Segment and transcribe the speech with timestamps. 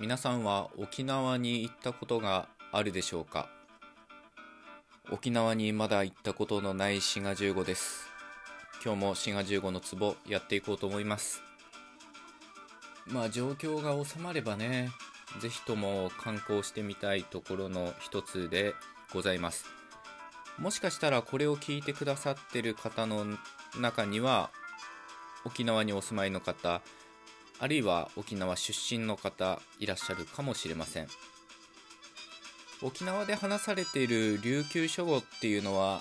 [0.00, 3.50] 皆さんは沖縄に行ったことがあるでしょうか？
[5.12, 8.06] 沖縄にまだ行ったことのない滋賀15です。
[8.82, 11.42] 今日も滋賀15の壺やっていこうと思います。
[13.08, 14.88] まあ状況が収まればね
[15.38, 18.72] ぜひとも観光してみたいところの一つで
[19.12, 19.66] ございます。
[20.58, 23.26] もしかしたらこれを聞いてくださってる方の
[23.78, 24.48] 中には
[25.44, 26.80] 沖縄にお住まいの方
[27.60, 31.06] あるいは沖縄出身の方いらっしゃるかもしれません。
[32.82, 36.00] 沖縄で話されている琉球書語っていうのは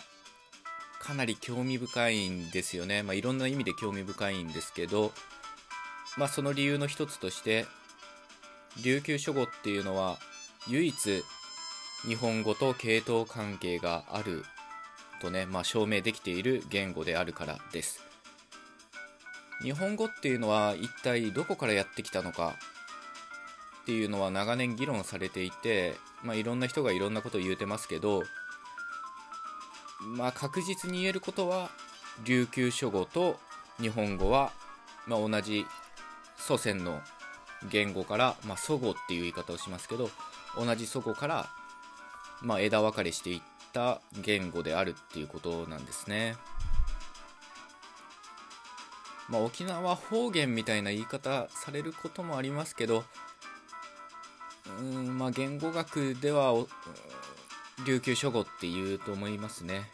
[1.01, 5.11] かなり興味深いんですよね、まあ、いろんな意味で興味深いんですけど、
[6.17, 7.65] まあ、その理由の一つとして
[8.81, 10.19] 琉球書語っていうのは
[10.69, 11.23] 唯一
[12.07, 14.45] 日本語と系統関係がある
[15.21, 18.08] とね、まあ、証明できている言語であるからです。
[19.61, 22.55] 日本語っていうのは一体どこからやってきたのか？
[23.81, 28.23] っていうのは長年議論されていて、まあ、いろんな人がいろんなことを言うてますけど、
[30.15, 31.71] まあ、確実に言えることは
[32.23, 33.39] 琉球書語と
[33.81, 34.51] 日本語は、
[35.07, 35.65] まあ、同じ
[36.37, 37.01] 祖先の
[37.69, 40.09] 言語から、まあ、祖語っていう言い方をしますけど
[40.57, 41.49] 同じ祖語から、
[42.41, 43.41] まあ、枝分かれしていっ
[43.73, 46.35] た言語であるっていうことなんですね。
[49.29, 53.03] まあ、沖縄方言みたいな言い方されることもありますけど
[54.79, 56.53] うんまあ言語学では
[57.85, 59.89] 琉球書語っていうと思いますね。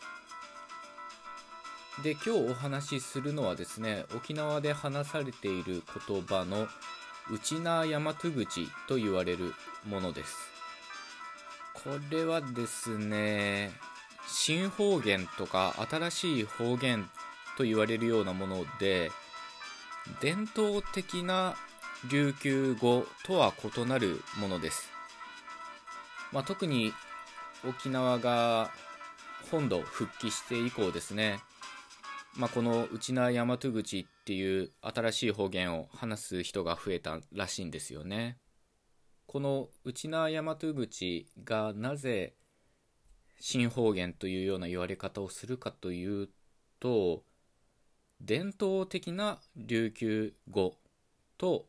[2.03, 6.67] で今日お話しするのはですね沖縄で話されている言葉の
[7.31, 9.53] 内名大和口と言われる
[9.88, 10.36] ものです。
[11.73, 13.72] これはですね
[14.28, 17.09] 新方言とか新しい方言
[17.58, 19.11] と言われるようなもので
[20.22, 21.56] 伝統的な
[22.09, 24.89] 琉球語とは異なるものです、
[26.31, 26.94] まあ、特に
[27.67, 28.72] 沖縄が
[29.52, 31.40] 本土復帰して以降ですね、
[32.35, 38.38] まあ、この内名大和口っていう新しい方言を話す人が増えたらしいんですよね。
[39.28, 42.35] この内名大和口がなぜ
[43.40, 46.30] 新方言というような言われ方をするかという
[46.80, 47.24] と
[48.22, 50.76] 伝統的な琉球語
[51.38, 51.66] と、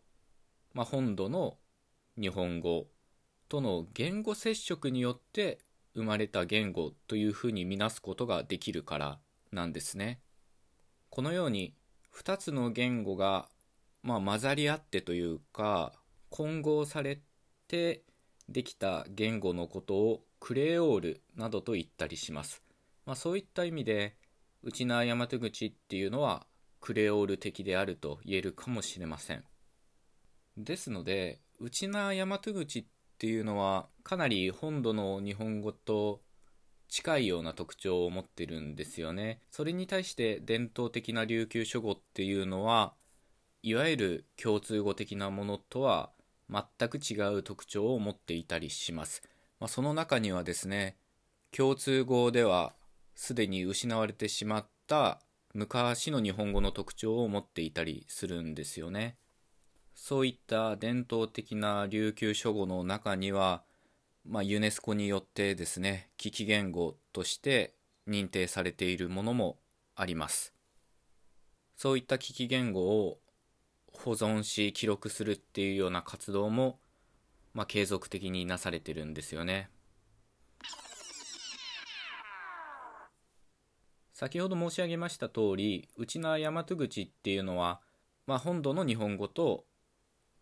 [0.73, 1.59] まあ、本土の
[2.19, 2.87] 日本語
[3.49, 5.59] との言語接触によって
[5.95, 9.19] 生まれた言語というふうに見なすことができるから
[9.53, 10.21] なんですね。
[11.11, 11.75] このように
[12.15, 13.49] 2つの言語が、
[14.03, 15.93] まあ、混ざり合ってというか
[16.31, 17.21] 混合され
[17.69, 18.03] て
[18.49, 22.63] できた言語のことをクレオールなどと言ったりします。
[23.05, 24.17] まあ、そういった意味で
[24.67, 26.45] 内縄大和口っていうのは
[26.81, 29.45] クレオール的であると言えるかもしれません。
[30.59, 32.85] ですので内縄大和口っ
[33.17, 36.21] ていうのはかなり本土の日本語と
[36.89, 39.41] 近いような特徴を持ってるんですよね。
[39.53, 42.93] それに対して伝統的な琉球書語っていうのは
[43.63, 46.11] いわゆる共通語的なものとは
[46.51, 49.23] 全く違う特徴を持っていたりします、
[49.61, 50.97] まあ、その中にはですね
[51.53, 52.75] 共通語では
[53.17, 55.21] すでに失われてしまった
[55.55, 59.17] 昔の日本語の特徴を持っていたりするんですよね。
[59.95, 63.63] そういった伝統的な琉球書語の中には、
[64.27, 67.75] まあ、ユネスコによってですね、危機言語として
[68.07, 69.57] 認定されているものも
[69.95, 70.53] あります。
[71.75, 73.19] そういった危機言語を
[73.95, 76.79] 保存し記録するっていうような活動も、
[77.55, 79.71] まあ、継続的になされてるんですよね。
[84.17, 87.83] 先ほど申し上げました通り内縄大和口っていうのは、
[88.27, 89.67] まあ、本土の日本語と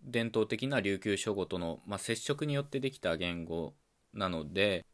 [0.00, 3.74] 伝統的な琉球書語との、まあ、接触によってできた言語
[4.12, 4.86] なので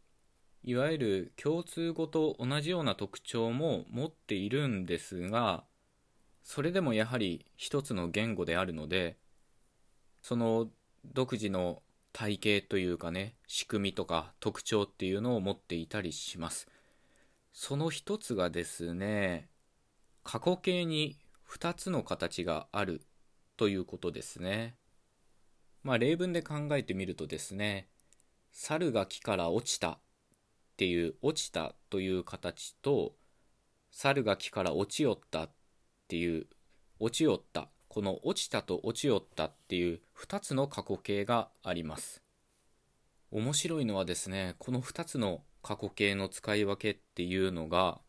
[0.65, 5.65] いわゆる共通語と同じような特徴も持っているんですが
[6.43, 9.19] それでもやはり一つの言語であるので
[10.23, 10.69] その
[11.05, 11.83] 独自の
[12.15, 16.67] 体系というかね仕組みとか特徴っていうのを持っていたりします。
[17.63, 19.51] その一つがですね
[20.25, 23.03] 過去形に2つの形がある
[23.59, 24.77] ということですね。
[25.83, 27.91] まあ例文で考えてみるとですね
[28.51, 29.99] 猿が木から落ちたっ
[30.79, 33.13] ていう落ちたという形と
[33.91, 35.51] 猿が木から落ちよったっ
[36.09, 36.47] ていう
[36.99, 42.23] 落ちよったこの落ちたと落ちよったっていう2つの過去形があります。
[43.31, 48.01] 面白いのはですねこの2つの過去形の使い分けっていうのが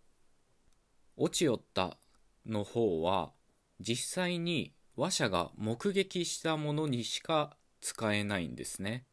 [1.18, 1.98] 落ちよった
[2.46, 3.32] の方は
[3.80, 9.06] 実際に話者が目撃したものにしか使えないんですね。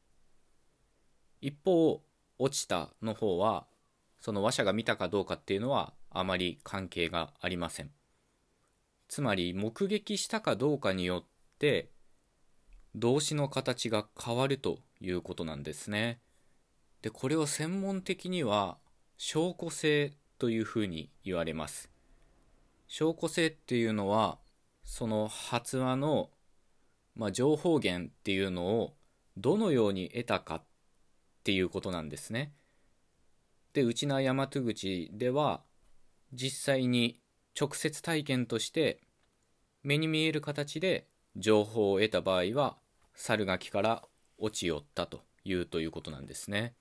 [1.40, 2.02] 一方
[2.38, 3.66] 落ちたの方は
[4.20, 7.90] その話者が見たかどうかっていうのはあまり関係がありません。
[9.08, 11.24] つまり目撃したかどうかによっ
[11.58, 11.90] て
[12.98, 16.20] 動詞の形が変わるということなんですね
[17.02, 18.78] でこれを専門的には
[19.16, 21.90] 証拠性というふうに言われます
[22.88, 24.38] 証拠性っていうのは
[24.82, 26.30] その発話の、
[27.14, 28.94] まあ、情報源っていうのを
[29.36, 30.62] どのように得たかっ
[31.44, 32.52] ていうことなんですね。
[33.74, 35.62] で内縄大和口では
[36.32, 37.20] 実際に
[37.58, 39.00] 直接体験として
[39.82, 41.06] 目に見える形で
[41.36, 42.76] 情報を得た場合は
[43.20, 44.04] 猿垣から
[44.38, 46.76] 落ち寄ったというということなんですね。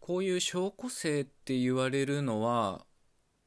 [0.00, 2.84] こういう証拠性って言われるのは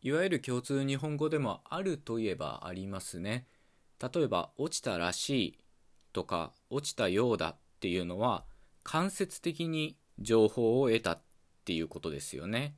[0.01, 3.47] いわゆる共通日本語でもあるといえばありますね。
[4.01, 5.59] 例えば落ちたらしい
[6.13, 8.45] とか落ちたようだっていうのは
[8.83, 11.21] 間接的に情報を得たっ
[11.65, 12.75] ていうことですよね。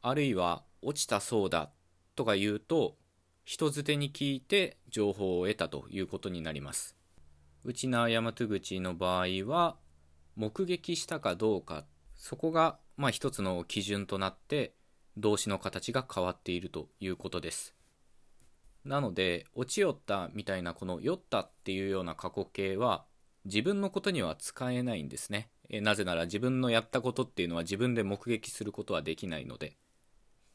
[0.00, 1.70] あるいは落ちたそうだ
[2.16, 2.96] とか言うと
[3.44, 6.96] 人づてに聞いて情報を得たということになります。
[7.64, 9.76] 内縄大和口の場合は
[10.36, 11.84] 目撃したかどうか
[12.14, 14.74] そこがまあ一つの基準となって
[15.16, 17.74] 動詞の形が変わっているということです。
[18.84, 23.06] なので、落ちよったみたいなこの酔ったっていうような過去形は
[23.44, 25.48] 自分のことには使えないんですね。
[25.70, 29.76] えなぜなら自分のやったことっていうのは自分で目撃することはできないので。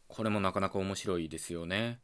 [0.07, 1.99] これもなかなか面白いですよね。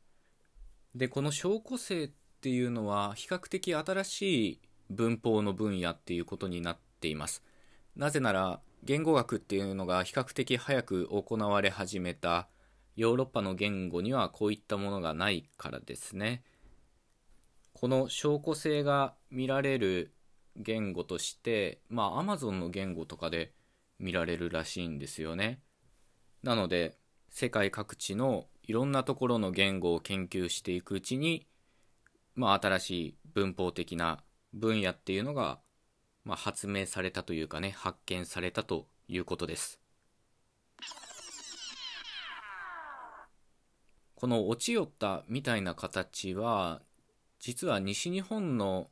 [0.96, 2.12] で、この証拠性っ
[2.42, 7.44] ていうのは比較的新しい文法の分野っていうことになっています。
[7.96, 12.48] なぜなら言語学っていうのが比較的早く行われ始めた
[12.96, 16.44] ヨーロッパの言語にはこういったものがないからですね。
[17.74, 20.14] この証拠性が見られる
[20.56, 23.54] 言語として、まあ Amazon の言語とかで
[24.00, 25.60] 見られるらしいんですよね。
[26.44, 26.96] なので
[27.30, 31.48] 世界各地のいろんなところの言語を研究していくうちに、
[32.36, 34.24] まあ新しい文法的な
[34.56, 35.60] 分野っていうのが
[36.26, 39.80] まあ、発明されたというかね発見されたということです
[44.16, 46.82] この落ちよったみたいな形は
[47.40, 48.88] 実は西日本の、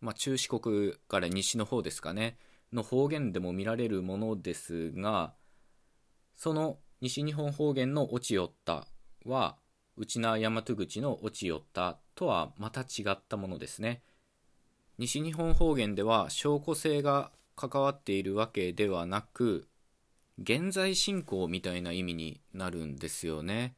[0.00, 2.36] まあ、中四国から西の方ですかね
[2.72, 5.32] の方言でも見られるものですが
[6.36, 8.86] その西日本方言の落ちよった
[9.24, 9.56] は
[9.96, 14.02] 内縄大和口の落ちよったとはまた違ったものですね。
[14.96, 19.66] 西日本方言では証拠性が関わっているわけではなく
[20.40, 23.74] 現在進行みたいな意味になるんですよね。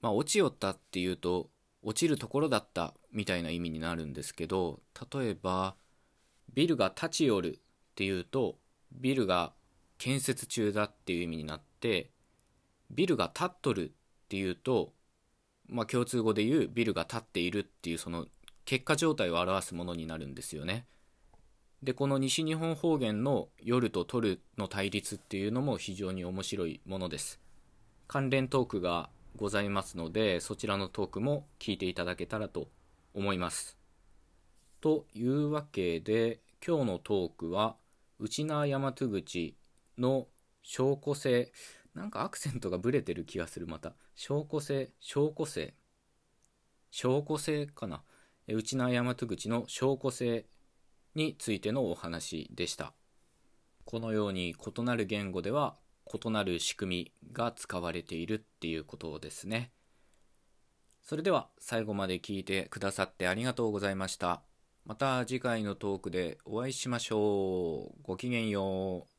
[0.00, 1.50] まあ落ちよったっていうと
[1.82, 4.80] 落ちるところだったみたいな意味になるんですけど
[5.12, 5.76] 例えば
[6.54, 8.58] ビルが立ち寄るっていうと
[8.92, 9.52] ビルが
[9.98, 12.10] 建設中だっていう意味になって
[12.90, 14.92] ビルが立っとるっていうと
[15.68, 18.26] まあ共通語で言うビルが立っているっていうその
[18.64, 20.86] 結果状態を表すものになるんですよね。
[21.82, 27.40] でこの西日本方言の夜と取るの対立っていうのも非常に面白いものです。
[28.06, 32.68] 関連トークがございますのでそちらのトークも聞いていただけたらと
[33.14, 33.76] 思います。
[34.80, 37.76] というわけで今日のトークは
[38.20, 39.56] 内縄大和口
[39.98, 40.28] の
[40.62, 41.52] 証拠性
[41.94, 45.74] なんかアクセントがブレてる気がするまた証拠性証拠性
[46.90, 48.02] 証拠性かな
[48.54, 50.46] 内縄大和口の証拠性
[51.14, 52.92] についてのお話でした。
[53.84, 55.76] このように異なる言語では
[56.12, 59.72] 異なる仕組みが使われているっていうことですね。
[61.02, 64.42] それでは最後まで聞いてくださってありがとうございました。
[64.84, 67.98] また次回のトークでお会いしましょう。
[68.02, 69.11] ごきげんよう。